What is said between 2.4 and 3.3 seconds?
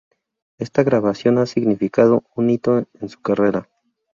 hito en su